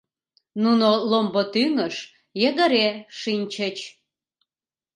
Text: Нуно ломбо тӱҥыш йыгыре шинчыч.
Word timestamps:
Нуно 0.63 0.89
ломбо 1.09 1.43
тӱҥыш 1.53 1.95
йыгыре 2.41 2.87
шинчыч. 3.19 3.77